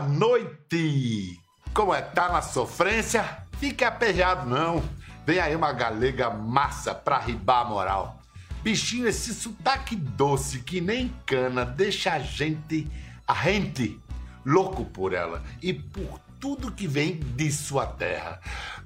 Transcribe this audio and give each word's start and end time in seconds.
Noite! 0.00 1.40
Como 1.74 1.94
é? 1.94 2.00
Tá 2.00 2.28
na 2.30 2.42
sofrência? 2.42 3.46
Fica 3.58 3.88
aperreado 3.88 4.48
não. 4.48 4.82
Vem 5.26 5.40
aí 5.40 5.54
uma 5.54 5.72
galega 5.72 6.30
massa 6.30 6.94
pra 6.94 7.18
ribar 7.18 7.62
a 7.62 7.68
moral. 7.68 8.18
Bichinho, 8.62 9.06
esse 9.08 9.34
sotaque 9.34 9.94
doce 9.94 10.60
que 10.60 10.80
nem 10.80 11.14
cana 11.24 11.64
deixa 11.64 12.12
a 12.12 12.18
gente, 12.18 12.90
a 13.26 13.34
gente, 13.34 14.00
louco 14.44 14.84
por 14.84 15.12
ela 15.12 15.42
e 15.62 15.72
por 15.72 16.20
tudo 16.40 16.72
que 16.72 16.86
vem 16.86 17.18
de 17.18 17.50
sua 17.50 17.86
terra. 17.86 18.40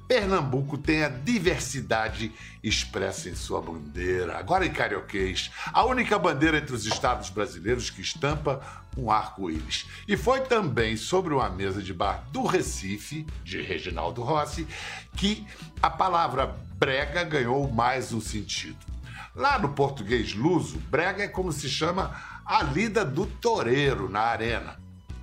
Pernambuco 0.09 0.77
tem 0.77 1.05
a 1.05 1.09
diversidade 1.09 2.33
expressa 2.63 3.29
em 3.29 3.35
sua 3.35 3.63
bandeira. 3.63 4.37
Agora 4.37 4.67
em 4.67 4.73
carioquês, 4.73 5.51
a 5.73 5.85
única 5.85 6.19
bandeira 6.19 6.59
entre 6.59 6.75
os 6.75 6.85
estados 6.85 7.31
brasileiros 7.31 7.89
que 7.89 8.01
estampa 8.03 8.61
um 8.97 9.11
arco-íris. 9.11 9.87
E 10.07 10.17
foi 10.17 10.43
também 10.43 10.97
sobre 10.97 11.33
uma 11.33 11.49
mesa 11.49 11.83
de 11.83 11.95
bar 11.95 12.25
do 12.31 12.45
Recife, 12.45 13.27
de 13.43 13.63
Reginaldo 13.63 14.23
Rossi, 14.23 14.67
que 15.17 15.47
a 15.81 15.89
palavra 15.89 16.47
brega 16.77 17.25
ganhou 17.25 17.71
mais 17.71 18.13
um 18.13 18.21
sentido. 18.21 18.79
Lá 19.35 19.59
no 19.59 19.71
português 19.71 20.35
luso, 20.35 20.79
brega 20.91 21.23
é 21.23 21.29
como 21.29 21.53
se 21.53 21.71
chama 21.71 22.15
a 22.45 22.63
lida 22.63 23.03
do 23.03 23.25
toureiro 23.25 24.11
na 24.11 24.21
arena. 24.21 24.79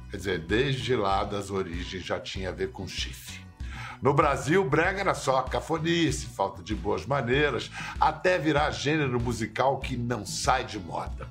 Quer 0.10 0.18
dizer, 0.18 0.40
desde 0.40 0.96
lá 0.96 1.24
das 1.24 1.52
origens 1.52 2.04
já 2.04 2.20
tinha 2.20 2.50
a 2.50 2.52
ver 2.52 2.72
com 2.72 2.88
chifre. 2.88 3.40
No 4.02 4.14
Brasil, 4.14 4.64
brega 4.68 5.02
era 5.02 5.14
só 5.14 5.42
cafonice, 5.42 6.26
falta 6.28 6.64
de 6.64 6.74
boas 6.74 7.06
maneiras, 7.06 7.70
até 8.00 8.38
virar 8.38 8.72
gênero 8.72 9.20
musical 9.20 9.80
que 9.80 9.98
não 9.98 10.26
sai 10.26 10.64
de 10.64 10.80
moda. 10.80 11.28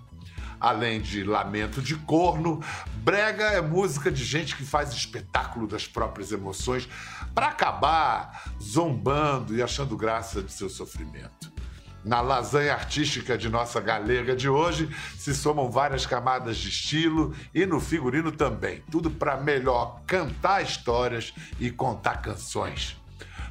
Além 0.61 1.01
de 1.01 1.25
lamento 1.25 1.81
de 1.81 1.97
corno, 1.97 2.62
brega 2.97 3.45
é 3.45 3.61
música 3.61 4.11
de 4.11 4.25
gente 4.25 4.55
que 4.55 4.65
faz 4.65 4.92
espetáculo 4.92 5.67
das 5.67 5.87
próprias 5.87 6.31
emoções 6.31 6.89
para 7.35 7.48
acabar 7.48 8.53
zombando 8.61 9.57
e 9.57 9.63
achando 9.63 9.97
graça 9.97 10.42
de 10.42 10.53
seu 10.53 10.69
sofrimento. 10.69 11.58
Na 12.05 12.21
lasanha 12.21 12.73
artística 12.73 13.37
de 13.37 13.49
nossa 13.49 13.81
galega 13.81 14.35
de 14.35 14.49
hoje 14.49 14.89
se 15.17 15.35
somam 15.35 15.71
várias 15.71 16.07
camadas 16.07 16.57
de 16.57 16.69
estilo 16.69 17.35
e 17.53 17.67
no 17.67 17.81
figurino 17.81 18.31
também. 18.31 18.83
Tudo 18.91 19.11
para 19.11 19.37
melhor 19.37 20.01
cantar 20.07 20.63
histórias 20.63 21.35
e 21.59 21.71
contar 21.71 22.23
canções. 22.23 22.97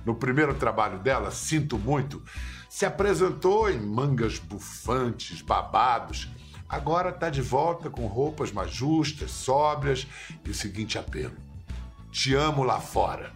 No 0.06 0.16
primeiro 0.16 0.54
trabalho 0.54 1.00
dela, 1.00 1.32
Sinto 1.32 1.78
Muito, 1.78 2.24
se 2.70 2.86
apresentou 2.86 3.70
em 3.70 3.80
mangas 3.80 4.40
bufantes, 4.40 5.42
babados. 5.42 6.30
Agora 6.70 7.10
está 7.10 7.30
de 7.30 7.42
volta 7.42 7.90
com 7.90 8.08
roupas 8.08 8.52
mais 8.52 8.72
justas, 8.72 9.32
sóbrias 9.32 10.08
e 10.46 10.50
o 10.50 10.54
seguinte 10.54 10.98
apelo: 10.98 11.36
Te 12.12 12.34
amo 12.34 12.64
lá 12.64 12.80
fora. 12.80 13.34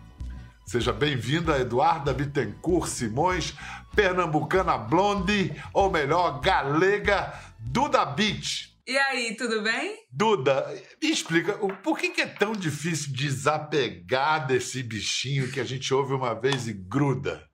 Seja 0.66 0.94
bem-vinda, 0.94 1.59
Eduarda 1.59 2.14
Bittencourt 2.14 2.88
Simões, 2.88 3.54
pernambucana 3.95 4.78
blonde, 4.78 5.56
ou 5.73 5.92
melhor, 5.92 6.39
galega, 6.42 7.34
Duda 7.59 8.06
Beach. 8.06 8.72
E 8.88 8.98
aí, 8.98 9.36
tudo 9.36 9.61
bem? 9.61 9.95
Duda, 10.11 10.67
me 11.02 11.11
explica, 11.11 11.53
por 11.53 11.98
que 11.98 12.22
é 12.22 12.25
tão 12.25 12.53
difícil 12.53 13.14
desapegar 13.14 14.48
desse 14.48 14.81
bichinho 14.81 15.52
que 15.52 15.59
a 15.59 15.64
gente 15.64 15.94
ouve 15.94 16.14
uma 16.14 16.33
vez 16.33 16.67
e 16.67 16.73
gruda? 16.73 17.48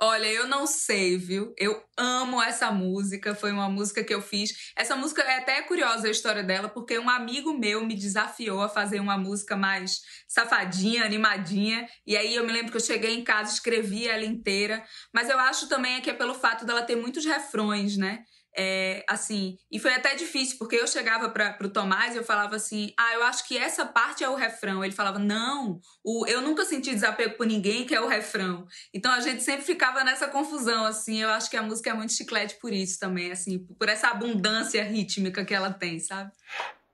Olha, 0.00 0.26
eu 0.26 0.46
não 0.46 0.64
sei, 0.64 1.16
viu? 1.18 1.52
Eu 1.58 1.82
amo 1.96 2.40
essa 2.40 2.70
música, 2.70 3.34
foi 3.34 3.50
uma 3.50 3.68
música 3.68 4.04
que 4.04 4.14
eu 4.14 4.22
fiz. 4.22 4.70
Essa 4.76 4.94
música 4.94 5.22
é 5.22 5.38
até 5.38 5.60
curiosa 5.62 6.06
a 6.06 6.10
história 6.10 6.44
dela, 6.44 6.68
porque 6.68 6.96
um 7.00 7.10
amigo 7.10 7.52
meu 7.58 7.84
me 7.84 7.96
desafiou 7.96 8.60
a 8.62 8.68
fazer 8.68 9.00
uma 9.00 9.18
música 9.18 9.56
mais 9.56 10.00
safadinha, 10.28 11.04
animadinha, 11.04 11.88
e 12.06 12.16
aí 12.16 12.32
eu 12.36 12.46
me 12.46 12.52
lembro 12.52 12.70
que 12.70 12.76
eu 12.76 12.80
cheguei 12.80 13.12
em 13.12 13.24
casa, 13.24 13.52
escrevi 13.52 14.06
ela 14.06 14.24
inteira, 14.24 14.84
mas 15.12 15.28
eu 15.28 15.38
acho 15.38 15.68
também 15.68 16.00
que 16.00 16.10
é 16.10 16.14
pelo 16.14 16.34
fato 16.34 16.64
dela 16.64 16.82
ter 16.82 16.94
muitos 16.94 17.24
refrões, 17.24 17.96
né? 17.96 18.22
É, 18.56 19.04
assim, 19.08 19.56
e 19.70 19.78
foi 19.78 19.94
até 19.94 20.14
difícil, 20.14 20.58
porque 20.58 20.74
eu 20.74 20.86
chegava 20.86 21.28
para 21.28 21.56
o 21.64 21.68
Tomás 21.68 22.14
e 22.14 22.18
eu 22.18 22.24
falava 22.24 22.56
assim: 22.56 22.92
ah, 22.98 23.14
eu 23.14 23.22
acho 23.22 23.46
que 23.46 23.56
essa 23.56 23.86
parte 23.86 24.24
é 24.24 24.28
o 24.28 24.34
refrão. 24.34 24.84
Ele 24.84 24.94
falava: 24.94 25.18
não, 25.18 25.80
o, 26.04 26.26
eu 26.26 26.40
nunca 26.40 26.64
senti 26.64 26.92
desapego 26.92 27.36
por 27.36 27.46
ninguém, 27.46 27.86
que 27.86 27.94
é 27.94 28.00
o 28.00 28.08
refrão. 28.08 28.66
Então 28.92 29.12
a 29.12 29.20
gente 29.20 29.42
sempre 29.42 29.64
ficava 29.64 30.02
nessa 30.02 30.26
confusão, 30.28 30.84
assim. 30.84 31.22
Eu 31.22 31.30
acho 31.30 31.50
que 31.50 31.56
a 31.56 31.62
música 31.62 31.90
é 31.90 31.92
muito 31.92 32.12
chiclete 32.12 32.56
por 32.60 32.72
isso 32.72 32.98
também, 32.98 33.30
assim, 33.30 33.58
por 33.78 33.88
essa 33.88 34.08
abundância 34.08 34.82
rítmica 34.82 35.44
que 35.44 35.54
ela 35.54 35.72
tem, 35.72 36.00
sabe? 36.00 36.32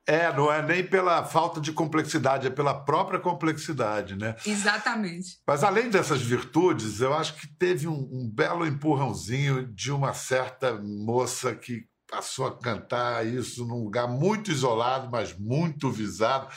É, 0.07 0.31
não 0.35 0.53
é 0.53 0.61
nem 0.61 0.85
pela 0.85 1.25
falta 1.25 1.61
de 1.61 1.73
complexidade, 1.73 2.47
é 2.47 2.51
pela 2.51 2.75
própria 2.75 3.19
complexidade, 3.19 4.17
né? 4.17 4.37
Exatamente. 4.45 5.39
Mas 5.47 5.65
além 5.65 5.89
dessas 5.89 6.21
virtudes, 6.21 7.01
eu 7.01 7.15
acho 7.15 7.35
que 7.35 7.47
teve 7.47 7.89
um, 7.89 8.09
um 8.13 8.31
belo 8.31 8.67
empurrãozinho 8.67 9.67
de 9.67 9.91
uma 9.91 10.13
certa 10.13 10.75
moça 10.75 11.55
que 11.55 11.87
passou 12.11 12.47
a 12.47 12.57
cantar 12.57 13.27
isso 13.27 13.65
num 13.67 13.83
lugar 13.83 14.07
muito 14.07 14.51
isolado, 14.51 15.11
mas 15.11 15.37
muito 15.37 15.91
visado. 15.91 16.49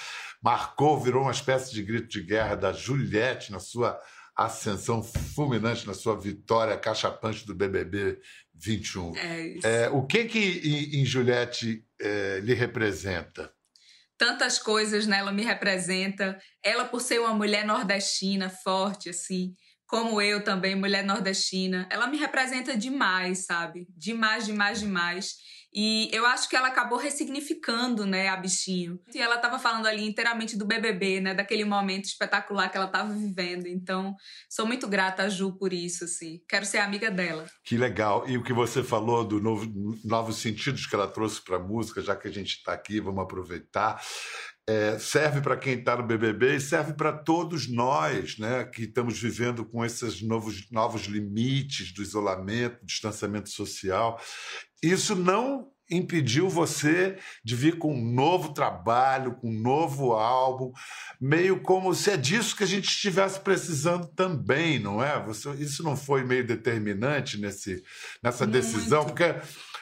Marcou, 0.43 0.99
virou 0.99 1.23
uma 1.23 1.31
espécie 1.31 1.73
de 1.73 1.81
grito 1.81 2.09
de 2.09 2.21
guerra 2.21 2.55
da 2.55 2.73
Juliette 2.73 3.51
na 3.51 3.59
sua 3.59 3.99
ascensão 4.35 5.01
fulminante, 5.01 5.87
na 5.87 5.95
sua 5.95 6.15
vitória 6.15 6.77
cachapante 6.77 7.45
do 7.45 7.55
BBB 7.55 8.19
21. 8.53 9.15
É 9.15 9.47
isso. 9.47 9.65
É, 9.65 9.89
o 9.89 10.05
que 10.05 10.25
que 10.25 10.39
em, 10.39 11.01
em 11.01 11.05
Juliette 11.05 11.83
é, 11.99 12.39
lhe 12.41 12.53
representa? 12.53 13.51
Tantas 14.17 14.57
coisas 14.57 15.05
nela 15.05 15.31
me 15.31 15.43
representa. 15.43 16.39
Ela 16.63 16.85
por 16.85 17.01
ser 17.01 17.19
uma 17.19 17.33
mulher 17.33 17.65
nordestina 17.65 18.49
forte 18.49 19.09
assim, 19.09 19.53
como 19.87 20.21
eu 20.21 20.43
também, 20.43 20.75
mulher 20.75 21.03
nordestina, 21.03 21.87
ela 21.89 22.07
me 22.07 22.17
representa 22.17 22.75
demais, 22.75 23.45
sabe? 23.45 23.87
Demais, 23.95 24.45
demais, 24.45 24.79
demais. 24.79 25.35
E 25.73 26.09
eu 26.11 26.25
acho 26.25 26.49
que 26.49 26.55
ela 26.55 26.69
acabou 26.69 26.97
ressignificando, 26.97 28.05
né, 28.05 28.29
a 28.29 28.37
bichinho. 28.37 28.99
E 29.13 29.19
ela 29.19 29.35
estava 29.35 29.59
falando 29.59 29.85
ali 29.85 30.07
inteiramente 30.07 30.57
do 30.57 30.65
BBB, 30.65 31.19
né, 31.21 31.33
daquele 31.33 31.65
momento 31.65 32.05
espetacular 32.05 32.69
que 32.69 32.77
ela 32.77 32.87
estava 32.87 33.13
vivendo. 33.13 33.67
Então, 33.67 34.15
sou 34.49 34.65
muito 34.65 34.87
grata 34.87 35.23
a 35.23 35.29
Ju 35.29 35.57
por 35.57 35.73
isso, 35.73 36.05
assim. 36.05 36.41
Quero 36.47 36.65
ser 36.65 36.79
amiga 36.79 37.11
dela. 37.11 37.45
Que 37.63 37.77
legal. 37.77 38.27
E 38.27 38.37
o 38.37 38.43
que 38.43 38.53
você 38.53 38.83
falou 38.83 39.23
do 39.23 39.41
novo, 39.41 39.65
novos 40.03 40.37
sentidos 40.37 40.85
que 40.85 40.95
ela 40.95 41.07
trouxe 41.07 41.43
para 41.43 41.57
a 41.57 41.63
música, 41.63 42.01
já 42.01 42.15
que 42.15 42.27
a 42.27 42.31
gente 42.31 42.55
está 42.55 42.73
aqui, 42.73 42.99
vamos 42.99 43.23
aproveitar. 43.23 44.01
É, 44.69 44.99
serve 44.99 45.39
para 45.39 45.55
quem 45.55 45.75
está 45.75 45.95
no 45.95 46.03
BBB 46.03 46.57
e 46.57 46.59
serve 46.59 46.91
para 46.93 47.13
todos 47.13 47.71
nós, 47.71 48.37
né, 48.37 48.65
que 48.65 48.83
estamos 48.83 49.17
vivendo 49.17 49.63
com 49.63 49.85
esses 49.85 50.21
novos, 50.21 50.69
novos 50.69 51.03
limites 51.03 51.93
do 51.93 52.01
isolamento, 52.01 52.85
distanciamento 52.85 53.49
social. 53.49 54.19
Isso 54.81 55.15
não 55.15 55.71
impediu 55.89 56.49
você 56.49 57.17
de 57.43 57.55
vir 57.55 57.77
com 57.77 57.93
um 57.93 58.13
novo 58.13 58.53
trabalho, 58.53 59.35
com 59.35 59.49
um 59.49 59.61
novo 59.61 60.13
álbum, 60.13 60.71
meio 61.19 61.61
como 61.61 61.93
se 61.93 62.11
é 62.11 62.17
disso 62.17 62.55
que 62.55 62.63
a 62.63 62.67
gente 62.67 62.89
estivesse 62.89 63.39
precisando 63.39 64.07
também, 64.07 64.79
não 64.79 65.01
é? 65.01 65.21
Você, 65.23 65.49
isso 65.51 65.83
não 65.83 65.95
foi 65.95 66.23
meio 66.23 66.45
determinante 66.45 67.39
nesse, 67.39 67.83
nessa 68.21 68.45
decisão, 68.45 69.03
Muito. 69.03 69.15
porque 69.15 69.35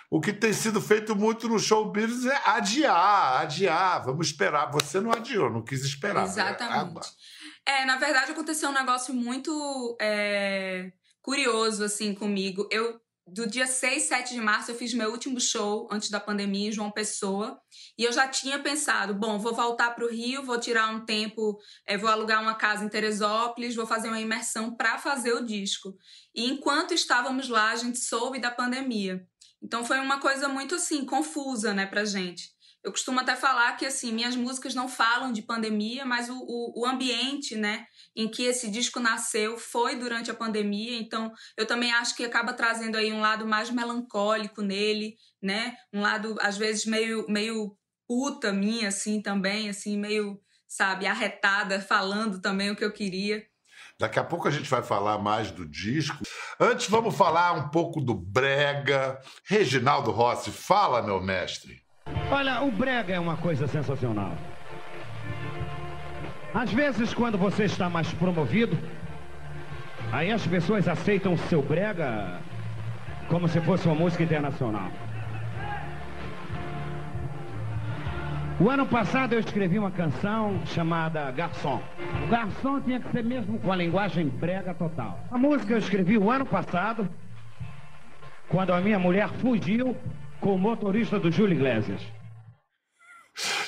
o 0.10 0.22
que 0.22 0.32
tem 0.32 0.54
sido 0.54 0.80
feito 0.80 1.16
muito 1.16 1.48
no 1.48 1.60
show 1.60 1.92
business 1.92 2.26
é 2.26 2.42
adiar, 2.46 3.42
adiar, 3.42 4.06
vamos 4.06 4.28
esperar. 4.28 4.72
Você 4.72 5.02
não 5.02 5.12
adiou, 5.12 5.50
não 5.50 5.64
quis 5.64 5.84
esperar. 5.84 6.26
Exatamente. 6.26 7.10
É, 7.66 7.84
na 7.86 7.98
verdade 7.98 8.32
aconteceu 8.32 8.70
um 8.70 8.74
negócio 8.74 9.14
muito 9.14 9.98
é, 10.00 10.92
curioso, 11.22 11.84
assim, 11.84 12.14
comigo. 12.14 12.68
Eu, 12.72 13.02
do 13.28 13.48
dia 13.48 13.66
6, 13.66 14.04
7 14.04 14.34
de 14.36 14.42
março, 14.42 14.70
eu 14.70 14.76
fiz 14.76 14.94
meu 14.94 15.10
último 15.12 15.40
show 15.40 15.88
antes 15.92 16.10
da 16.10 16.20
pandemia 16.20 16.70
em 16.70 16.72
João 16.72 16.92
Pessoa. 16.92 17.60
E 17.98 18.04
eu 18.04 18.12
já 18.12 18.28
tinha 18.28 18.60
pensado, 18.60 19.16
bom, 19.16 19.40
vou 19.40 19.54
voltar 19.54 19.92
para 19.92 20.06
o 20.06 20.10
Rio, 20.10 20.44
vou 20.44 20.60
tirar 20.60 20.94
um 20.94 21.06
tempo, 21.06 21.58
é, 21.88 21.98
vou 21.98 22.10
alugar 22.10 22.42
uma 22.42 22.54
casa 22.54 22.86
em 22.86 22.90
Teresópolis, 22.90 23.76
vou 23.76 23.88
fazer 23.88 24.10
uma 24.10 24.22
imersão 24.22 24.76
para 24.76 25.00
fazer 25.00 25.34
o 25.34 25.44
disco. 25.44 25.96
E 26.36 26.46
enquanto 26.46 26.94
estávamos 26.94 27.50
lá, 27.50 27.72
a 27.72 27.76
gente 27.76 27.98
soube 27.98 28.40
da 28.40 28.52
pandemia. 28.52 29.26
Então 29.62 29.84
foi 29.84 30.00
uma 30.00 30.20
coisa 30.20 30.48
muito 30.48 30.76
assim, 30.76 31.04
confusa, 31.04 31.74
né, 31.74 31.88
pra 31.88 32.06
gente. 32.06 32.55
Eu 32.86 32.92
costumo 32.92 33.20
até 33.20 33.36
falar 33.36 33.76
que 33.78 33.86
assim, 33.86 34.14
minhas 34.14 34.36
músicas 34.36 34.76
não 34.76 34.88
falam 34.88 35.32
de 35.32 35.42
pandemia, 35.42 36.06
mas 36.06 36.30
o, 36.30 36.38
o, 36.38 36.84
o 36.84 36.86
ambiente, 36.86 37.56
né, 37.56 37.88
em 38.16 38.30
que 38.30 38.44
esse 38.44 38.70
disco 38.70 39.00
nasceu 39.00 39.58
foi 39.58 39.96
durante 39.96 40.30
a 40.30 40.36
pandemia, 40.36 40.96
então 40.96 41.34
eu 41.58 41.66
também 41.66 41.92
acho 41.92 42.16
que 42.16 42.24
acaba 42.24 42.54
trazendo 42.54 42.96
aí 42.96 43.12
um 43.12 43.22
lado 43.22 43.48
mais 43.48 43.72
melancólico 43.72 44.62
nele, 44.62 45.16
né? 45.42 45.76
Um 45.92 46.02
lado 46.02 46.36
às 46.40 46.58
vezes 46.58 46.86
meio 46.86 47.26
meio 47.28 47.76
puta 48.08 48.54
minha 48.54 48.90
assim 48.90 49.20
também, 49.20 49.68
assim, 49.68 49.98
meio, 49.98 50.40
sabe, 50.68 51.08
arretada, 51.08 51.82
falando 51.82 52.40
também 52.40 52.70
o 52.70 52.76
que 52.76 52.86
eu 52.86 52.92
queria. 52.92 53.44
Daqui 53.98 54.20
a 54.20 54.24
pouco 54.24 54.48
a 54.48 54.52
gente 54.52 54.70
vai 54.70 54.84
falar 54.84 55.18
mais 55.18 55.50
do 55.50 55.66
disco. 55.66 56.18
Antes, 56.60 56.88
vamos 56.88 57.16
falar 57.16 57.54
um 57.54 57.70
pouco 57.70 58.02
do 58.02 58.14
Brega. 58.14 59.20
Reginaldo 59.46 60.12
Rossi, 60.12 60.52
fala, 60.52 61.02
meu 61.02 61.22
mestre. 61.22 61.85
Olha, 62.32 62.62
o 62.64 62.72
brega 62.72 63.14
é 63.14 63.20
uma 63.20 63.38
coisa 63.38 63.68
sensacional. 63.68 64.34
Às 66.54 66.72
vezes, 66.72 67.14
quando 67.14 67.38
você 67.38 67.66
está 67.66 67.90
mais 67.90 68.12
promovido, 68.14 68.78
aí 70.12 70.32
as 70.32 70.46
pessoas 70.48 70.88
aceitam 70.88 71.34
o 71.34 71.38
seu 71.38 71.62
brega 71.62 72.40
como 73.28 73.48
se 73.48 73.60
fosse 73.62 73.86
uma 73.88 73.96
música 73.96 74.24
internacional. 74.24 74.90
O 78.60 78.70
ano 78.70 78.86
passado 78.86 79.34
eu 79.34 79.40
escrevi 79.40 79.78
uma 79.78 79.92
canção 79.92 80.62
chamada 80.66 81.30
Garçom. 81.32 81.82
O 82.24 82.28
garçom 82.28 82.80
tinha 82.80 83.02
que 83.02 83.12
ser 83.12 83.24
mesmo 83.24 83.60
com 83.60 83.72
a 83.72 83.76
linguagem 83.76 84.30
brega 84.30 84.74
total. 84.74 85.20
A 85.30 85.38
música 85.38 85.74
eu 85.74 85.78
escrevi 85.78 86.18
o 86.18 86.32
ano 86.32 86.46
passado, 86.46 87.08
quando 88.48 88.72
a 88.72 88.80
minha 88.80 88.98
mulher 88.98 89.28
fugiu 89.28 89.96
com 90.42 90.56
o 90.56 90.60
motorista 90.60 91.20
do 91.20 91.32
Júlio 91.32 91.56
Iglesias. 91.56 92.02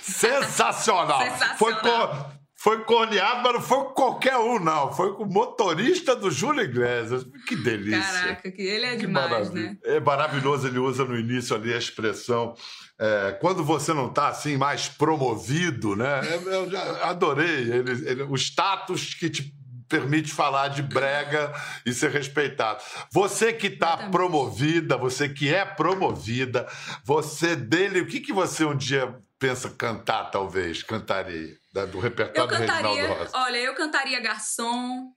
Sensacional! 0.01 1.19
Sensacional. 1.21 1.57
Foi, 1.57 1.73
co- 1.75 2.37
foi 2.55 2.83
corneado, 2.85 3.41
mas 3.43 3.53
não 3.53 3.61
foi 3.61 3.83
qualquer 3.93 4.37
um, 4.37 4.59
não. 4.59 4.91
Foi 4.93 5.13
com 5.15 5.23
o 5.23 5.31
motorista 5.31 6.15
do 6.15 6.31
Júlio 6.31 6.63
Iglesias. 6.63 7.25
Que 7.47 7.55
delícia! 7.55 8.01
Caraca, 8.21 8.51
que 8.51 8.61
ele 8.61 8.85
é 8.85 8.91
Que 8.91 8.97
demais, 9.05 9.29
maravilha. 9.29 9.69
né? 9.71 9.77
É 9.83 9.99
maravilhoso, 9.99 10.67
ele 10.67 10.79
usa 10.79 11.03
no 11.05 11.17
início 11.17 11.55
ali 11.55 11.73
a 11.73 11.77
expressão. 11.77 12.53
é, 12.99 13.31
quando 13.39 13.63
você 13.63 13.93
não 13.93 14.07
está 14.07 14.29
assim 14.29 14.57
mais 14.57 14.87
promovido, 14.89 15.95
né? 15.95 16.21
Eu, 16.33 16.51
eu 16.51 16.69
já 16.71 17.07
adorei 17.09 17.45
ele, 17.71 17.91
ele- 18.09 18.23
o 18.23 18.35
status 18.35 19.13
que 19.13 19.29
te 19.29 19.53
permite 19.87 20.33
falar 20.33 20.69
de 20.69 20.81
brega 20.81 21.53
e 21.85 21.93
ser 21.93 22.11
respeitado. 22.11 22.83
Você 23.11 23.53
que 23.53 23.67
está 23.67 24.09
promovida, 24.09 24.97
você 24.97 25.29
que 25.29 25.53
é 25.53 25.65
promovida, 25.65 26.67
você 27.03 27.55
dele, 27.55 28.01
o 28.01 28.07
que, 28.07 28.19
que 28.19 28.33
você 28.33 28.65
um 28.65 28.75
dia 28.75 29.15
pensa 29.39 29.69
cantar, 29.69 30.31
talvez, 30.31 30.83
cantaria, 30.83 31.55
do 31.73 31.97
Eu 31.97 32.01
repertório 32.01 32.49
do 32.49 32.55
Reginaldo 32.55 32.89
cantaria, 32.89 33.07
Rossi? 33.07 33.31
olha, 33.35 33.57
eu 33.57 33.75
cantaria 33.75 34.19
Garçom, 34.19 35.11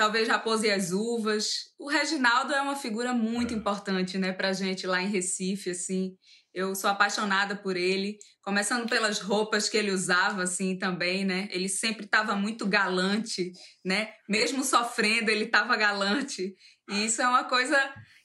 talvez 0.00 0.26
Raposa 0.28 0.66
e 0.66 0.70
as 0.70 0.92
Uvas. 0.92 1.74
O 1.78 1.86
Reginaldo 1.86 2.54
é 2.54 2.62
uma 2.62 2.74
figura 2.74 3.12
muito 3.12 3.52
importante, 3.52 4.16
né, 4.16 4.32
pra 4.32 4.54
gente 4.54 4.86
lá 4.86 5.02
em 5.02 5.10
Recife, 5.10 5.68
assim. 5.68 6.16
Eu 6.54 6.74
sou 6.74 6.88
apaixonada 6.88 7.54
por 7.54 7.76
ele, 7.76 8.16
começando 8.42 8.88
pelas 8.88 9.20
roupas 9.20 9.68
que 9.68 9.76
ele 9.76 9.90
usava, 9.90 10.44
assim, 10.44 10.78
também, 10.78 11.22
né? 11.26 11.50
Ele 11.52 11.68
sempre 11.68 12.06
estava 12.06 12.34
muito 12.34 12.66
galante, 12.66 13.52
né? 13.84 14.08
Mesmo 14.26 14.64
sofrendo, 14.64 15.30
ele 15.30 15.44
estava 15.44 15.76
galante. 15.76 16.54
E 16.90 17.04
isso 17.04 17.20
é 17.20 17.28
uma 17.28 17.44
coisa 17.44 17.76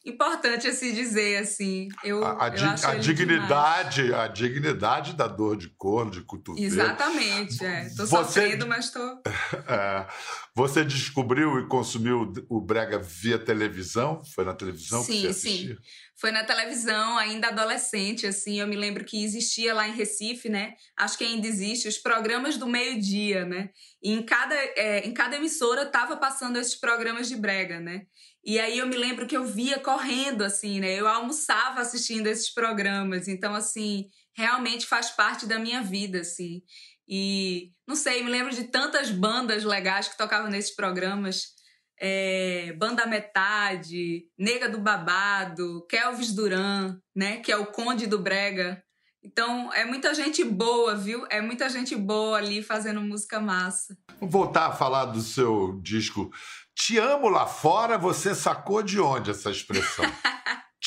importante 0.05 0.71
se 0.73 0.91
dizer, 0.93 1.37
assim. 1.37 1.87
Eu, 2.03 2.23
A, 2.23 2.45
a 2.45 2.47
eu 2.49 2.53
di- 2.75 2.85
a 2.85 2.95
dignidade, 2.95 4.13
a 4.13 4.27
dignidade 4.27 5.13
da 5.13 5.27
dor 5.27 5.57
de 5.57 5.69
corno, 5.77 6.11
de 6.11 6.21
cotovelo. 6.21 6.69
demais. 6.69 6.87
Exatamente, 6.89 7.65
é. 7.65 7.89
Tô 7.89 8.05
Você- 8.05 8.15
sofrendo, 8.17 8.67
mas 8.67 8.91
tô... 8.91 8.99
É, 9.67 10.07
você 10.55 10.85
descobriu 10.85 11.59
e 11.59 11.67
consumiu 11.67 12.31
o 12.49 12.61
brega 12.61 12.99
via 12.99 13.37
televisão? 13.39 14.21
Foi 14.33 14.45
na 14.45 14.53
televisão 14.53 15.03
Sim, 15.03 15.21
que 15.21 15.27
você 15.27 15.33
sim. 15.33 15.75
Foi 16.17 16.31
na 16.31 16.43
televisão, 16.45 17.17
ainda 17.17 17.47
adolescente, 17.49 18.25
assim. 18.25 18.59
Eu 18.59 18.67
me 18.67 18.75
lembro 18.77 19.03
que 19.03 19.21
existia 19.23 19.73
lá 19.73 19.85
em 19.87 19.91
Recife, 19.93 20.47
né? 20.47 20.73
Acho 20.97 21.17
que 21.17 21.25
ainda 21.25 21.45
existe, 21.45 21.87
os 21.89 21.97
programas 21.97 22.57
do 22.57 22.67
meio-dia, 22.67 23.43
né? 23.45 23.69
E 24.01 24.11
em 24.13 24.23
cada, 24.23 24.55
é, 24.55 25.05
em 25.05 25.13
cada 25.13 25.35
emissora 25.35 25.85
tava 25.85 26.15
passando 26.15 26.57
esses 26.57 26.75
programas 26.75 27.27
de 27.27 27.35
brega, 27.35 27.79
né? 27.81 28.03
E 28.45 28.59
aí 28.59 28.77
eu 28.77 28.85
me 28.85 28.95
lembro 28.95 29.25
que 29.25 29.35
eu 29.35 29.43
via 29.43 29.79
correndo, 29.79 30.43
assim, 30.43 30.79
né? 30.79 30.93
Eu 30.93 31.07
almoçava 31.07 31.81
assistindo 31.81 32.27
esses 32.27 32.53
programas. 32.53 33.27
Então, 33.27 33.55
assim, 33.55 34.05
realmente 34.37 34.85
faz 34.85 35.09
parte 35.09 35.47
da 35.47 35.57
minha 35.57 35.81
vida, 35.81 36.19
assim. 36.19 36.61
E, 37.07 37.71
não 37.87 37.95
sei, 37.95 38.23
me 38.23 38.29
lembro 38.29 38.53
de 38.53 38.65
tantas 38.65 39.09
bandas 39.09 39.63
legais 39.63 40.07
que 40.07 40.17
tocavam 40.17 40.49
nesses 40.49 40.75
programas 40.75 41.55
é, 41.99 42.73
Banda 42.73 43.07
Metade, 43.07 44.25
Nega 44.37 44.69
do 44.69 44.79
Babado, 44.79 45.85
Kelvis 45.89 46.31
Duran, 46.31 46.99
né? 47.15 47.37
Que 47.37 47.51
é 47.51 47.57
o 47.57 47.65
Conde 47.65 48.05
do 48.05 48.19
Brega. 48.19 48.79
Então, 49.23 49.73
é 49.73 49.85
muita 49.85 50.13
gente 50.13 50.43
boa, 50.43 50.95
viu? 50.95 51.25
É 51.31 51.41
muita 51.41 51.67
gente 51.67 51.95
boa 51.95 52.37
ali 52.37 52.61
fazendo 52.61 53.01
música 53.01 53.39
massa. 53.39 53.97
Vamos 54.19 54.31
voltar 54.31 54.67
a 54.67 54.71
falar 54.71 55.05
do 55.05 55.19
seu 55.19 55.79
disco 55.81 56.29
Te 56.75 56.99
Amo 56.99 57.29
Lá 57.29 57.47
Fora. 57.47 57.97
Você 57.97 58.35
sacou 58.35 58.83
de 58.83 58.99
onde 58.99 59.31
essa 59.31 59.49
expressão? 59.49 60.05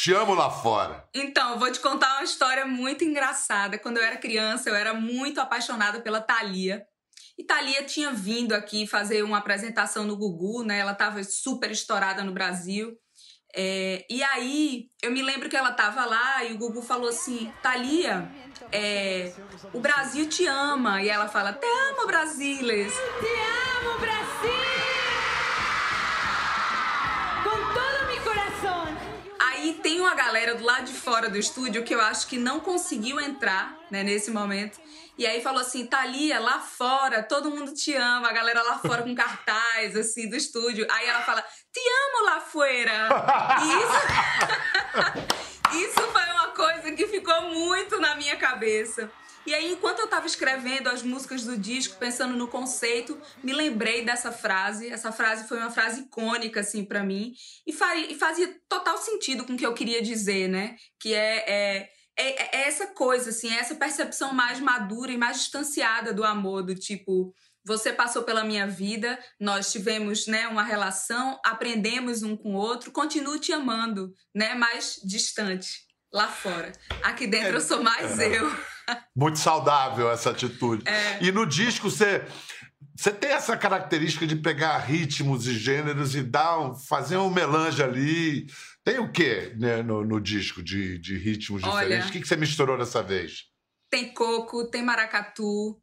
Te 0.00 0.12
amo 0.12 0.32
lá 0.32 0.48
fora. 0.48 1.08
Então, 1.12 1.54
eu 1.54 1.58
vou 1.58 1.72
te 1.72 1.80
contar 1.80 2.14
uma 2.14 2.22
história 2.22 2.64
muito 2.64 3.02
engraçada. 3.02 3.76
Quando 3.78 3.96
eu 3.96 4.04
era 4.04 4.16
criança, 4.16 4.70
eu 4.70 4.76
era 4.76 4.94
muito 4.94 5.40
apaixonada 5.40 6.00
pela 6.00 6.20
Thalia. 6.20 6.86
E 7.36 7.42
Thalia 7.42 7.82
tinha 7.82 8.12
vindo 8.12 8.52
aqui 8.52 8.86
fazer 8.86 9.24
uma 9.24 9.38
apresentação 9.38 10.04
no 10.04 10.16
Gugu, 10.16 10.62
né? 10.62 10.78
Ela 10.78 10.92
estava 10.92 11.24
super 11.24 11.72
estourada 11.72 12.22
no 12.22 12.30
Brasil. 12.30 12.96
É, 13.52 14.06
e 14.08 14.22
aí, 14.22 14.86
eu 15.02 15.10
me 15.10 15.20
lembro 15.20 15.48
que 15.48 15.56
ela 15.56 15.72
tava 15.72 16.04
lá 16.04 16.44
e 16.44 16.52
o 16.52 16.58
Gugu 16.58 16.80
falou 16.80 17.08
assim: 17.08 17.52
Thalia, 17.60 18.30
é, 18.70 19.32
o 19.72 19.80
Brasil 19.80 20.28
te 20.28 20.46
ama. 20.46 21.02
E 21.02 21.08
ela 21.08 21.26
fala: 21.26 21.52
Te 21.52 21.66
amo, 21.66 22.06
Brasiles. 22.06 22.92
Te 22.94 23.84
amo, 23.84 23.98
Brasil! 23.98 24.27
Tem 29.78 30.00
uma 30.00 30.14
galera 30.14 30.54
do 30.54 30.64
lado 30.64 30.84
de 30.84 30.92
fora 30.92 31.28
do 31.28 31.38
estúdio 31.38 31.84
que 31.84 31.94
eu 31.94 32.00
acho 32.00 32.26
que 32.26 32.38
não 32.38 32.60
conseguiu 32.60 33.20
entrar, 33.20 33.76
né, 33.90 34.02
nesse 34.02 34.30
momento. 34.30 34.78
E 35.16 35.26
aí 35.26 35.42
falou 35.42 35.60
assim, 35.60 35.84
Thalia, 35.84 36.38
lá 36.38 36.60
fora, 36.60 37.24
todo 37.24 37.50
mundo 37.50 37.74
te 37.74 37.92
ama, 37.92 38.28
a 38.28 38.32
galera 38.32 38.62
lá 38.62 38.78
fora 38.78 39.02
com 39.02 39.14
cartaz, 39.16 39.96
assim, 39.96 40.28
do 40.28 40.36
estúdio. 40.36 40.86
Aí 40.88 41.08
ela 41.08 41.22
fala, 41.22 41.42
te 41.72 41.80
amo 41.80 42.24
lá 42.24 42.40
fora. 42.40 43.08
E 43.60 43.66
isso, 45.74 45.90
isso 45.90 46.00
foi 46.12 46.24
uma 46.30 46.48
coisa 46.48 46.92
que 46.92 47.08
ficou 47.08 47.42
muito 47.50 48.00
na 48.00 48.14
minha 48.14 48.36
cabeça. 48.36 49.10
E 49.48 49.54
aí, 49.54 49.72
enquanto 49.72 50.00
eu 50.00 50.06
tava 50.06 50.26
escrevendo 50.26 50.90
as 50.90 51.02
músicas 51.02 51.42
do 51.42 51.56
disco, 51.56 51.96
pensando 51.96 52.36
no 52.36 52.48
conceito, 52.48 53.18
me 53.42 53.54
lembrei 53.54 54.04
dessa 54.04 54.30
frase. 54.30 54.90
Essa 54.90 55.10
frase 55.10 55.48
foi 55.48 55.56
uma 55.56 55.70
frase 55.70 56.02
icônica, 56.02 56.60
assim, 56.60 56.84
para 56.84 57.02
mim. 57.02 57.32
E, 57.66 57.72
fa 57.72 57.86
fazia 58.18 58.54
total 58.68 58.98
sentido 58.98 59.46
com 59.46 59.54
o 59.54 59.56
que 59.56 59.64
eu 59.64 59.72
queria 59.72 60.02
dizer, 60.02 60.48
né? 60.48 60.76
Que 61.00 61.14
é, 61.14 61.50
é, 61.50 61.90
é, 62.18 62.58
é 62.58 62.68
essa 62.68 62.88
coisa, 62.88 63.30
assim, 63.30 63.50
é 63.50 63.58
essa 63.58 63.74
percepção 63.74 64.34
mais 64.34 64.60
madura 64.60 65.12
e 65.12 65.16
mais 65.16 65.38
distanciada 65.38 66.12
do 66.12 66.24
amor, 66.24 66.62
do 66.62 66.74
tipo... 66.74 67.32
Você 67.64 67.90
passou 67.90 68.24
pela 68.24 68.44
minha 68.44 68.66
vida, 68.66 69.18
nós 69.40 69.72
tivemos 69.72 70.26
né, 70.26 70.46
uma 70.48 70.62
relação, 70.62 71.40
aprendemos 71.42 72.22
um 72.22 72.36
com 72.36 72.54
o 72.54 72.58
outro, 72.58 72.92
continuo 72.92 73.38
te 73.38 73.52
amando, 73.52 74.12
né? 74.34 74.54
Mais 74.54 75.00
distante, 75.02 75.86
lá 76.12 76.28
fora. 76.28 76.70
Aqui 77.02 77.26
dentro 77.26 77.54
eu 77.56 77.60
sou 77.62 77.82
mais 77.82 78.18
eu. 78.18 78.77
Muito 79.14 79.38
saudável 79.38 80.10
essa 80.10 80.30
atitude. 80.30 80.86
É. 80.86 81.22
E 81.22 81.32
no 81.32 81.46
disco 81.46 81.90
você. 81.90 82.24
Você 82.96 83.12
tem 83.12 83.30
essa 83.30 83.56
característica 83.56 84.26
de 84.26 84.34
pegar 84.34 84.78
ritmos 84.78 85.46
e 85.46 85.56
gêneros 85.56 86.16
e 86.16 86.22
dar 86.22 86.58
um, 86.58 86.74
fazer 86.74 87.16
um 87.16 87.30
melange 87.30 87.80
ali. 87.80 88.46
Tem 88.84 88.98
o 88.98 89.12
quê 89.12 89.54
né, 89.56 89.82
no, 89.82 90.04
no 90.04 90.20
disco 90.20 90.62
de, 90.62 90.98
de 90.98 91.16
ritmos 91.16 91.62
Olha. 91.62 91.82
diferentes? 91.82 92.08
O 92.08 92.12
que, 92.12 92.20
que 92.20 92.26
você 92.26 92.36
misturou 92.36 92.76
dessa 92.76 93.02
vez? 93.02 93.44
Tem 93.88 94.12
coco, 94.12 94.68
tem 94.68 94.82
maracatu, 94.82 95.80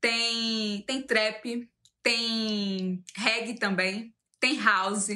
tem, 0.00 0.82
tem 0.86 1.02
trap, 1.02 1.68
tem 2.02 3.02
reggae 3.16 3.54
também, 3.54 4.14
tem 4.38 4.60
house. 4.60 5.08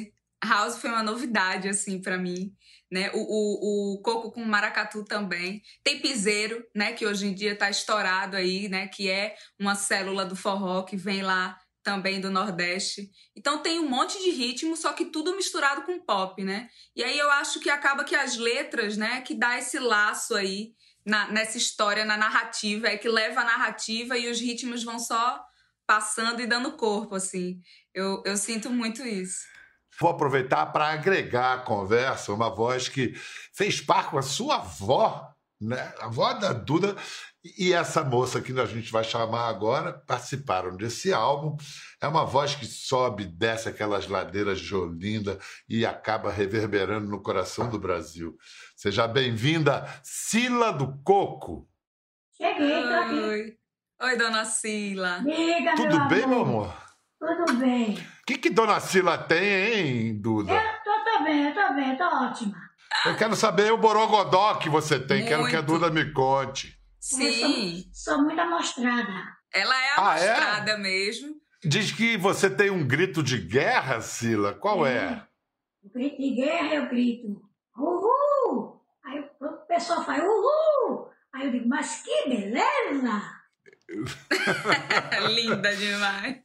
House 0.43 0.77
foi 0.77 0.89
uma 0.89 1.03
novidade, 1.03 1.67
assim, 1.67 2.01
pra 2.01 2.17
mim. 2.17 2.53
Né? 2.91 3.11
O, 3.13 3.17
o, 3.19 3.95
o 3.95 4.01
coco 4.01 4.31
com 4.31 4.43
maracatu 4.45 5.03
também. 5.03 5.61
Tem 5.83 5.99
piseiro, 5.99 6.65
né? 6.73 6.93
Que 6.93 7.05
hoje 7.05 7.27
em 7.27 7.33
dia 7.33 7.57
tá 7.57 7.69
estourado 7.69 8.37
aí, 8.37 8.69
né? 8.69 8.87
Que 8.87 9.09
é 9.09 9.35
uma 9.59 9.75
célula 9.75 10.25
do 10.25 10.35
forró 10.35 10.83
que 10.83 10.95
vem 10.95 11.21
lá 11.21 11.57
também 11.83 12.19
do 12.19 12.29
Nordeste. 12.29 13.09
Então 13.35 13.61
tem 13.61 13.79
um 13.79 13.87
monte 13.89 14.21
de 14.21 14.31
ritmo, 14.31 14.75
só 14.75 14.91
que 14.93 15.05
tudo 15.05 15.35
misturado 15.35 15.83
com 15.83 15.99
pop, 15.99 16.43
né? 16.43 16.67
E 16.95 17.03
aí 17.03 17.17
eu 17.17 17.29
acho 17.31 17.59
que 17.59 17.69
acaba 17.69 18.03
que 18.03 18.15
as 18.15 18.35
letras, 18.37 18.97
né? 18.97 19.21
Que 19.21 19.33
dá 19.33 19.57
esse 19.57 19.79
laço 19.79 20.35
aí 20.35 20.73
na- 21.05 21.31
nessa 21.31 21.57
história, 21.57 22.03
na 22.03 22.17
narrativa, 22.17 22.87
é 22.87 22.97
que 22.97 23.07
leva 23.07 23.39
a 23.41 23.45
narrativa 23.45 24.17
e 24.17 24.29
os 24.29 24.39
ritmos 24.41 24.83
vão 24.83 24.99
só 24.99 25.41
passando 25.85 26.41
e 26.41 26.45
dando 26.47 26.73
corpo, 26.75 27.15
assim. 27.15 27.61
Eu, 27.93 28.21
eu 28.25 28.35
sinto 28.35 28.69
muito 28.69 29.01
isso. 29.07 29.39
Vou 29.99 30.09
aproveitar 30.11 30.67
para 30.67 30.87
agregar 30.89 31.53
à 31.53 31.57
conversa 31.57 32.33
uma 32.33 32.49
voz 32.49 32.87
que 32.87 33.13
fez 33.53 33.81
par 33.81 34.11
com 34.11 34.17
a 34.17 34.21
sua 34.21 34.57
avó, 34.57 35.33
né? 35.59 35.93
a 35.99 36.05
avó 36.05 36.33
da 36.33 36.53
Duda, 36.53 36.95
e 37.57 37.73
essa 37.73 38.03
moça 38.03 38.41
que 38.41 38.57
a 38.59 38.65
gente 38.65 38.91
vai 38.91 39.03
chamar 39.03 39.47
agora 39.47 39.93
participaram 39.93 40.75
desse 40.75 41.13
álbum. 41.13 41.55
É 42.01 42.07
uma 42.07 42.25
voz 42.25 42.53
que 42.55 42.65
sobe, 42.65 43.25
desce 43.25 43.69
aquelas 43.69 44.07
ladeiras 44.07 44.59
de 44.59 44.75
Olinda 44.75 45.39
e 45.67 45.85
acaba 45.85 46.31
reverberando 46.31 47.07
no 47.07 47.21
coração 47.21 47.69
do 47.69 47.79
Brasil. 47.79 48.37
Seja 48.75 49.07
bem-vinda, 49.07 49.87
Sila 50.03 50.71
do 50.73 50.97
Coco. 51.03 51.67
Cheguei, 52.35 52.83
tô 52.83 52.93
aqui. 52.93 53.13
Oi. 53.19 53.57
Oi, 53.99 54.17
dona 54.17 54.45
Sila. 54.45 55.21
Diga, 55.23 55.75
Tudo 55.75 55.97
meu 55.97 56.07
bem, 56.07 56.23
amor. 56.23 56.29
meu 56.29 56.41
amor? 56.41 56.86
Tudo 57.19 57.53
bem. 57.55 57.93
O 57.95 58.25
que, 58.25 58.37
que 58.37 58.49
Dona 58.49 58.79
Sila 58.79 59.17
tem, 59.17 59.43
hein, 59.43 60.21
Duda? 60.21 60.53
Eu 60.53 60.83
tô, 60.83 61.03
tô 61.03 61.23
bem, 61.23 61.47
eu 61.47 61.53
tô 61.53 61.73
bem, 61.73 61.97
tô 61.97 62.03
ótima. 62.03 62.55
Eu 63.05 63.15
quero 63.17 63.35
saber 63.35 63.71
o 63.71 63.77
borogodó 63.77 64.55
que 64.55 64.69
você 64.69 64.99
tem. 64.99 65.25
Quero 65.25 65.47
que 65.47 65.55
a 65.55 65.59
Muito. 65.61 65.73
Duda 65.73 65.89
me 65.89 66.11
conte. 66.13 66.77
Sim, 66.99 67.25
Eu 67.25 67.33
sou, 67.33 68.15
sou 68.15 68.23
muito 68.23 68.39
amostrada. 68.39 69.13
ela 69.53 69.75
é 69.75 69.89
Ah, 69.97 70.19
é? 70.19 70.29
amostrada 70.29 70.77
mesmo. 70.77 71.35
Diz 71.63 71.91
que 71.91 72.17
você 72.17 72.49
tem 72.49 72.69
um 72.69 72.85
grito 72.87 73.23
de 73.23 73.37
guerra, 73.39 73.99
Sila. 74.01 74.53
Qual 74.53 74.85
é? 74.85 75.25
O 75.83 75.89
grito 75.91 76.21
de 76.21 76.31
guerra, 76.35 76.75
eu 76.75 76.89
grito. 76.89 77.41
Uhul! 77.77 78.81
Aí 79.05 79.19
o 79.41 79.47
pessoal 79.67 80.03
faz 80.03 80.21
uhul! 80.23 81.09
Aí 81.33 81.45
eu 81.45 81.51
digo, 81.51 81.67
mas 81.67 82.03
que 82.03 82.29
beleza! 82.29 83.36
Linda 85.29 85.75
demais. 85.75 86.43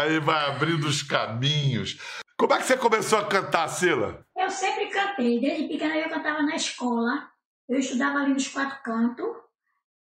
Aí 0.00 0.18
vai 0.20 0.50
abrindo 0.50 0.86
os 0.86 1.02
caminhos. 1.02 1.98
Como 2.36 2.54
é 2.54 2.58
que 2.58 2.64
você 2.64 2.76
começou 2.76 3.18
a 3.18 3.28
cantar, 3.28 3.68
Sila? 3.68 4.24
Eu 4.36 4.48
sempre 4.50 4.88
cantei, 4.88 5.40
desde 5.40 5.68
pequena 5.68 5.96
eu 5.96 6.08
cantava 6.08 6.42
na 6.42 6.56
escola. 6.56 7.28
Eu 7.68 7.78
estudava 7.78 8.18
ali 8.18 8.32
nos 8.32 8.48
quatro 8.48 8.82
cantos 8.82 9.36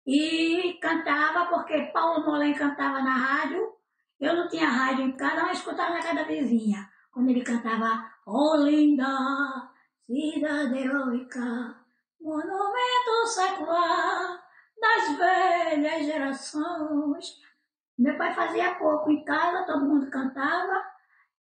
e 0.06 0.78
cantava 0.82 1.46
porque 1.48 1.90
Paulo 1.94 2.26
Molém 2.26 2.54
cantava 2.54 3.02
na 3.02 3.16
rádio. 3.16 3.74
Eu 4.20 4.36
não 4.36 4.48
tinha 4.48 4.68
rádio 4.70 5.06
em 5.06 5.18
casa, 5.18 5.44
mas 5.44 5.58
escutava 5.58 5.94
na 5.94 6.02
casa 6.02 6.16
da 6.16 6.24
vizinha. 6.24 6.88
Quando 7.12 7.30
ele 7.30 7.44
cantava 7.44 8.06
Oh 8.28 8.56
linda 8.58 9.08
cidade 10.06 10.78
heroica, 10.78 11.76
monumento 12.20 13.28
secular 13.28 14.45
das 14.80 15.18
velhas 15.18 16.06
gerações. 16.06 17.26
Meu 17.98 18.18
pai 18.18 18.34
fazia 18.34 18.76
pouco 18.76 19.12
em 19.12 19.24
casa, 19.24 19.66
todo 19.66 19.86
mundo 19.86 20.10
cantava. 20.10 20.84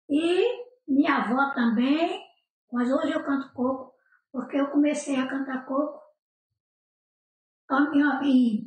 E 0.10 0.44
minha 0.88 1.18
avó 1.18 1.52
também, 1.54 2.22
mas 2.72 2.92
hoje 2.92 3.12
eu 3.12 3.24
canto 3.24 3.54
coco, 3.54 3.94
porque 4.32 4.58
eu 4.58 4.68
comecei 4.68 5.16
a 5.16 5.28
cantar 5.28 5.66
coco 5.66 6.02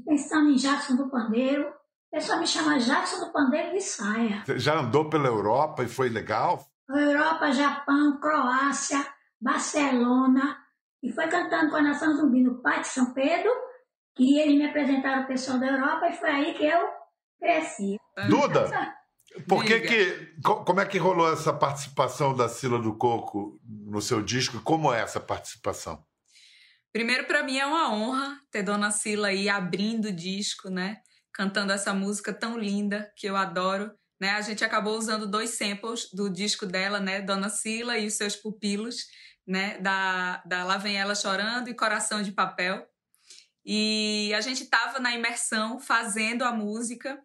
pensando 0.04 0.50
em 0.50 0.56
Jackson 0.56 0.96
do 0.96 1.10
Pandeiro. 1.10 1.68
O 1.68 2.16
pessoal 2.16 2.38
me 2.38 2.46
chama 2.46 2.78
Jackson 2.78 3.26
do 3.26 3.32
Pandeiro 3.32 3.72
de 3.72 3.80
saia. 3.80 4.42
Você 4.46 4.58
já 4.58 4.78
andou 4.78 5.10
pela 5.10 5.26
Europa 5.26 5.82
e 5.82 5.88
foi 5.88 6.08
legal? 6.08 6.64
Europa, 6.88 7.52
Japão, 7.52 8.18
Croácia, 8.18 9.04
Barcelona. 9.40 10.56
E 11.02 11.12
foi 11.12 11.26
cantando 11.28 11.70
com 11.70 11.76
a 11.76 11.82
Nação 11.82 12.16
Zumbi 12.16 12.42
no 12.42 12.62
Pátio 12.62 12.90
São 12.90 13.12
Pedro, 13.12 13.50
que 14.16 14.38
eles 14.38 14.56
me 14.56 14.66
apresentaram 14.66 15.24
o 15.24 15.26
pessoal 15.26 15.58
da 15.58 15.66
Europa 15.66 16.08
e 16.08 16.16
foi 16.16 16.30
aí 16.30 16.54
que 16.54 16.64
eu 16.64 16.88
cresci. 17.38 17.96
Duda, 18.28 18.94
por 19.48 19.64
que 19.64 19.80
Diga. 19.80 19.88
que, 19.88 20.40
co- 20.42 20.64
como 20.64 20.80
é 20.80 20.86
que 20.86 20.98
rolou 20.98 21.32
essa 21.32 21.52
participação 21.52 22.34
da 22.34 22.48
Sila 22.48 22.78
do 22.78 22.96
Coco 22.96 23.60
no 23.64 24.00
seu 24.00 24.22
disco? 24.22 24.56
e 24.56 24.60
Como 24.60 24.92
é 24.92 25.00
essa 25.00 25.18
participação? 25.20 26.04
Primeiro, 26.92 27.26
para 27.26 27.42
mim 27.42 27.58
é 27.58 27.66
uma 27.66 27.92
honra 27.92 28.38
ter 28.52 28.62
Dona 28.62 28.92
Sila 28.92 29.28
aí 29.28 29.48
abrindo 29.48 30.06
o 30.06 30.12
disco, 30.12 30.70
né? 30.70 30.98
Cantando 31.32 31.72
essa 31.72 31.92
música 31.92 32.32
tão 32.32 32.56
linda 32.56 33.12
que 33.16 33.26
eu 33.26 33.34
adoro. 33.36 33.90
Né? 34.20 34.30
A 34.30 34.40
gente 34.40 34.64
acabou 34.64 34.96
usando 34.96 35.28
dois 35.28 35.50
samples 35.50 36.08
do 36.12 36.30
disco 36.30 36.64
dela, 36.64 37.00
né? 37.00 37.20
Dona 37.20 37.48
Sila 37.48 37.98
e 37.98 38.06
os 38.06 38.14
seus 38.14 38.36
pupilos, 38.36 39.06
né? 39.44 39.76
Da, 39.80 40.40
da 40.46 40.62
Lá 40.62 40.76
Vem 40.78 40.96
Ela 40.96 41.16
Chorando 41.16 41.68
e 41.68 41.74
Coração 41.74 42.22
de 42.22 42.30
Papel. 42.30 42.86
E 43.64 44.32
a 44.34 44.40
gente 44.40 44.64
estava 44.64 44.98
na 44.98 45.14
imersão 45.14 45.78
fazendo 45.78 46.42
a 46.44 46.52
música 46.52 47.18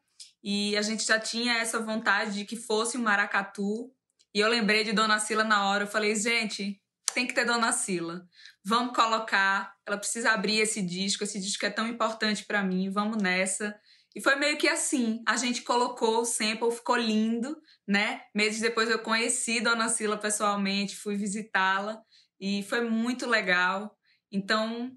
e 0.44 0.78
a 0.78 0.82
gente 0.82 1.06
já 1.06 1.20
tinha 1.20 1.58
essa 1.58 1.80
vontade 1.80 2.34
de 2.34 2.46
que 2.46 2.56
fosse 2.56 2.98
um 2.98 3.02
maracatu. 3.02 3.92
E 4.34 4.40
eu 4.40 4.48
lembrei 4.48 4.84
de 4.84 4.94
Dona 4.94 5.20
Sila 5.20 5.44
na 5.44 5.70
hora. 5.70 5.84
Eu 5.84 5.88
falei, 5.88 6.16
gente, 6.16 6.82
tem 7.14 7.28
que 7.28 7.34
ter 7.34 7.46
Dona 7.46 7.72
Sila. 7.72 8.26
Vamos 8.64 8.96
colocar. 8.96 9.74
Ela 9.86 9.98
precisa 9.98 10.32
abrir 10.32 10.60
esse 10.60 10.82
disco. 10.82 11.24
Esse 11.24 11.40
disco 11.40 11.66
é 11.66 11.70
tão 11.70 11.88
importante 11.88 12.46
para 12.46 12.64
mim. 12.64 12.90
Vamos 12.90 13.22
nessa. 13.22 13.78
E 14.16 14.22
foi 14.22 14.36
meio 14.36 14.58
que 14.58 14.68
assim. 14.68 15.22
A 15.28 15.36
gente 15.36 15.62
colocou 15.62 16.22
o 16.22 16.26
sample, 16.26 16.72
ficou 16.72 16.96
lindo, 16.96 17.58
né? 17.88 18.22
Meses 18.34 18.62
depois 18.62 18.90
eu 18.90 19.00
conheci 19.00 19.60
Dona 19.60 19.90
Sila 19.90 20.18
pessoalmente, 20.18 20.96
fui 20.96 21.16
visitá-la 21.16 22.02
e 22.40 22.64
foi 22.64 22.82
muito 22.82 23.28
legal. 23.28 23.96
Então, 24.32 24.92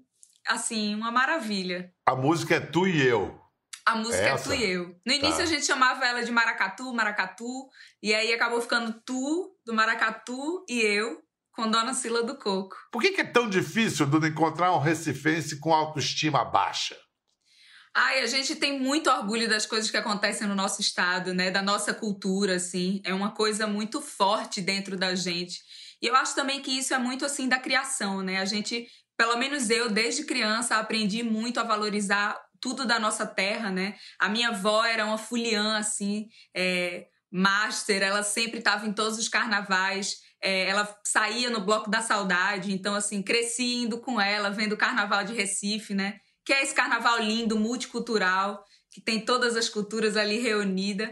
assim, 0.47 0.95
uma 0.95 1.11
maravilha. 1.11 1.91
A 2.05 2.15
música 2.15 2.55
é 2.55 2.59
Tu 2.59 2.87
e 2.87 3.01
Eu. 3.07 3.39
A 3.85 3.95
música 3.95 4.17
Essa? 4.23 4.53
é 4.53 4.57
Tu 4.57 4.61
e 4.63 4.71
Eu. 4.71 4.95
No 5.05 5.13
início 5.13 5.37
Tá. 5.37 5.43
a 5.43 5.45
gente 5.45 5.65
chamava 5.65 6.05
ela 6.05 6.23
de 6.23 6.31
Maracatu, 6.31 6.93
Maracatu, 6.93 7.67
e 8.01 8.13
aí 8.13 8.31
acabou 8.33 8.61
ficando 8.61 8.93
Tu, 9.05 9.57
do 9.65 9.73
Maracatu, 9.73 10.65
e 10.69 10.79
eu, 10.79 11.21
com 11.51 11.69
Dona 11.69 11.93
Sila 11.93 12.23
do 12.23 12.37
Coco. 12.37 12.75
Por 12.91 13.01
que, 13.01 13.11
que 13.11 13.21
é 13.21 13.25
tão 13.25 13.49
difícil, 13.49 14.05
Duda, 14.07 14.27
encontrar 14.27 14.73
um 14.73 14.79
recifense 14.79 15.59
com 15.59 15.73
autoestima 15.73 16.43
baixa? 16.45 16.97
Ai, 17.95 18.21
a 18.21 18.25
gente 18.25 18.55
tem 18.55 18.79
muito 18.79 19.07
orgulho 19.09 19.47
das 19.47 19.67
coisas 19.67 19.91
que 19.91 19.97
acontecem 19.97 20.47
no 20.47 20.55
nosso 20.55 20.81
estado, 20.81 21.31
né? 21.31 21.51
Da 21.51 21.61
nossa 21.61 21.93
cultura, 21.93 22.55
assim. 22.55 22.99
É 23.05 23.13
uma 23.13 23.31
coisa 23.35 23.67
muito 23.67 24.01
forte 24.01 24.61
dentro 24.61 24.97
da 24.97 25.13
gente. 25.13 25.59
E 26.01 26.07
eu 26.07 26.15
acho 26.15 26.33
também 26.33 26.59
que 26.59 26.71
isso 26.71 26.91
é 26.93 26.97
muito, 26.97 27.23
assim, 27.23 27.47
da 27.47 27.59
criação, 27.59 28.23
né? 28.23 28.39
A 28.39 28.45
gente, 28.45 28.87
pelo 29.17 29.37
menos 29.37 29.69
eu, 29.69 29.89
desde 29.89 30.25
criança, 30.25 30.77
aprendi 30.77 31.23
muito 31.23 31.59
a 31.59 31.63
valorizar 31.63 32.39
tudo 32.59 32.85
da 32.85 32.99
nossa 32.99 33.25
terra, 33.25 33.69
né? 33.69 33.95
A 34.19 34.29
minha 34.29 34.49
avó 34.49 34.85
era 34.85 35.05
uma 35.05 35.17
fuliã, 35.17 35.77
assim, 35.77 36.27
é, 36.55 37.07
master. 37.31 38.01
Ela 38.01 38.23
sempre 38.23 38.59
estava 38.59 38.87
em 38.87 38.93
todos 38.93 39.17
os 39.17 39.27
carnavais. 39.27 40.17
É, 40.41 40.69
ela 40.69 40.97
saía 41.05 41.49
no 41.49 41.61
Bloco 41.61 41.89
da 41.89 42.01
Saudade. 42.01 42.71
Então, 42.71 42.95
assim, 42.95 43.21
cresci 43.21 43.83
indo 43.83 43.99
com 43.99 44.19
ela, 44.19 44.49
vendo 44.49 44.73
o 44.73 44.77
Carnaval 44.77 45.23
de 45.23 45.33
Recife, 45.33 45.93
né? 45.93 46.19
que 46.45 46.53
é 46.53 46.61
esse 46.61 46.75
carnaval 46.75 47.19
lindo, 47.19 47.57
multicultural, 47.57 48.63
que 48.91 49.01
tem 49.01 49.23
todas 49.23 49.55
as 49.55 49.69
culturas 49.69 50.17
ali 50.17 50.39
reunidas. 50.39 51.09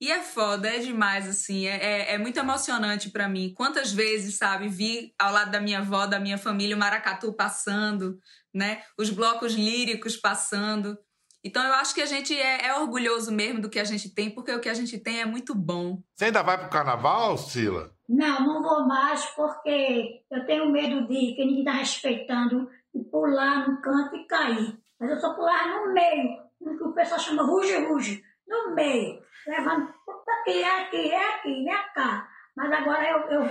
E 0.00 0.10
é 0.10 0.20
foda, 0.20 0.66
é 0.66 0.78
demais, 0.78 1.28
assim, 1.28 1.66
é, 1.66 1.76
é, 1.76 2.14
é 2.14 2.18
muito 2.18 2.38
emocionante 2.38 3.10
para 3.10 3.28
mim. 3.28 3.52
Quantas 3.54 3.92
vezes, 3.92 4.36
sabe, 4.36 4.66
vi 4.66 5.12
ao 5.18 5.30
lado 5.30 5.50
da 5.50 5.60
minha 5.60 5.80
avó, 5.80 6.06
da 6.06 6.18
minha 6.18 6.38
família, 6.38 6.74
o 6.74 6.78
maracatu 6.78 7.34
passando, 7.34 8.18
né? 8.52 8.82
Os 8.96 9.10
blocos 9.10 9.52
líricos 9.52 10.16
passando. 10.16 10.96
Então 11.44 11.62
eu 11.62 11.74
acho 11.74 11.94
que 11.94 12.00
a 12.00 12.06
gente 12.06 12.34
é, 12.34 12.66
é 12.66 12.74
orgulhoso 12.74 13.30
mesmo 13.32 13.60
do 13.60 13.68
que 13.68 13.78
a 13.78 13.84
gente 13.84 14.14
tem, 14.14 14.30
porque 14.30 14.52
o 14.52 14.60
que 14.60 14.68
a 14.68 14.74
gente 14.74 14.98
tem 14.98 15.20
é 15.20 15.26
muito 15.26 15.54
bom. 15.54 16.02
Você 16.14 16.26
ainda 16.26 16.42
vai 16.42 16.56
pro 16.56 16.70
carnaval, 16.70 17.36
Sila? 17.36 17.90
Não, 18.08 18.44
não 18.44 18.62
vou 18.62 18.86
mais 18.86 19.24
porque 19.36 20.22
eu 20.30 20.46
tenho 20.46 20.70
medo 20.70 21.06
de 21.06 21.34
que 21.34 21.44
ninguém 21.44 21.60
está 21.60 21.72
respeitando 21.72 22.68
e 22.94 23.04
pular 23.04 23.68
no 23.68 23.80
canto 23.80 24.16
e 24.16 24.26
cair. 24.26 24.78
Mas 24.98 25.10
eu 25.10 25.20
só 25.20 25.34
pular 25.34 25.68
no 25.68 25.92
meio, 25.92 26.40
no 26.60 26.76
que 26.76 26.84
o 26.84 26.92
pessoal 26.92 27.20
chama 27.20 27.44
ruge-ruge, 27.44 28.22
no 28.46 28.74
meio, 28.74 29.22
levando 29.50 29.92
aqui, 30.40 30.62
aqui, 30.62 31.14
aqui, 31.14 31.64
vem 31.64 31.66
cá. 31.94 32.28
Mas 32.56 32.72
agora 32.72 33.08
eu, 33.08 33.18
eu 33.30 33.48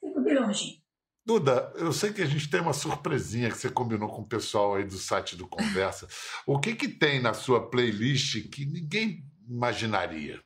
fico 0.00 0.22
de 0.22 0.34
longe. 0.34 0.82
Duda, 1.24 1.72
eu 1.76 1.92
sei 1.92 2.12
que 2.12 2.22
a 2.22 2.26
gente 2.26 2.48
tem 2.48 2.60
uma 2.60 2.72
surpresinha 2.72 3.50
que 3.50 3.58
você 3.58 3.68
combinou 3.68 4.08
com 4.08 4.22
o 4.22 4.28
pessoal 4.28 4.76
aí 4.76 4.84
do 4.84 4.96
site 4.96 5.36
do 5.36 5.46
Conversa. 5.46 6.08
O 6.46 6.58
que 6.58 6.74
que 6.74 6.88
tem 6.88 7.20
na 7.20 7.34
sua 7.34 7.68
playlist 7.68 8.48
que 8.50 8.64
ninguém 8.64 9.24
imaginaria? 9.46 10.40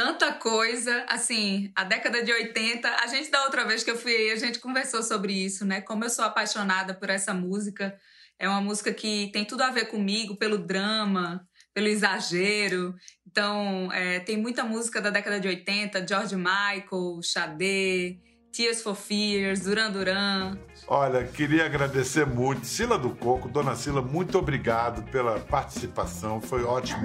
tanta 0.00 0.32
coisa, 0.32 1.04
assim, 1.10 1.70
a 1.76 1.84
década 1.84 2.22
de 2.22 2.32
80, 2.32 2.88
a 2.88 3.06
gente 3.06 3.30
da 3.30 3.44
outra 3.44 3.66
vez 3.66 3.84
que 3.84 3.90
eu 3.90 3.98
fui 3.98 4.14
aí, 4.14 4.30
a 4.30 4.36
gente 4.36 4.58
conversou 4.58 5.02
sobre 5.02 5.30
isso, 5.32 5.62
né? 5.62 5.82
Como 5.82 6.02
eu 6.02 6.08
sou 6.08 6.24
apaixonada 6.24 6.94
por 6.94 7.10
essa 7.10 7.34
música. 7.34 7.94
É 8.38 8.48
uma 8.48 8.62
música 8.62 8.94
que 8.94 9.30
tem 9.30 9.44
tudo 9.44 9.62
a 9.62 9.70
ver 9.70 9.88
comigo, 9.88 10.38
pelo 10.38 10.56
drama, 10.56 11.46
pelo 11.74 11.86
exagero. 11.86 12.94
Então, 13.30 13.88
é, 13.92 14.18
tem 14.20 14.36
muita 14.36 14.64
música 14.64 15.00
da 15.00 15.08
década 15.10 15.38
de 15.38 15.46
80, 15.46 16.04
George 16.06 16.34
Michael, 16.34 17.20
Sade, 17.22 18.18
Tears 18.52 18.82
for 18.82 18.96
Fears, 18.96 19.60
Duran 19.60 19.92
Duran. 19.92 20.58
Olha, 20.88 21.22
queria 21.24 21.64
agradecer 21.66 22.26
muito. 22.26 22.66
Sila 22.66 22.98
do 22.98 23.10
Coco, 23.10 23.48
Dona 23.48 23.76
Sila, 23.76 24.02
muito 24.02 24.36
obrigado 24.36 25.02
pela 25.12 25.38
participação. 25.38 26.40
Foi 26.40 26.64
ótimo 26.64 27.00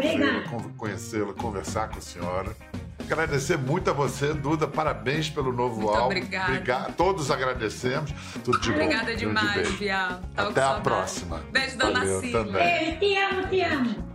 conhecê-la, 0.78 1.34
conversar 1.34 1.90
com 1.90 2.00
a 2.00 2.02
senhora. 2.02 2.56
Agradecer 3.00 3.56
muito 3.60 3.92
a 3.92 3.94
você, 3.94 4.34
Duda. 4.34 4.68
Parabéns 4.68 5.30
pelo 5.30 5.54
novo 5.54 5.76
Muito 5.82 5.90
álbum. 5.92 6.06
obrigada. 6.08 6.52
Obriga- 6.54 6.92
Todos 6.98 7.30
agradecemos. 7.30 8.12
Tudo 8.44 8.60
de 8.60 8.70
bom. 8.70 8.76
Obrigada 8.76 9.12
de 9.12 9.20
demais. 9.28 9.72
Bial. 9.74 10.22
Até 10.36 10.42
com 10.42 10.42
a 10.42 10.54
saudade. 10.54 10.82
próxima. 10.84 11.44
Beijo, 11.52 11.78
Dona 11.78 12.00
Valeu 12.00 12.20
Sila. 12.22 12.44
também. 12.46 12.68
Ei, 12.68 12.98
te 12.98 13.16
amo, 13.16 13.48
te 13.48 13.62
amo. 13.62 14.10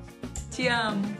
Te 0.50 0.66
amo. 0.68 1.19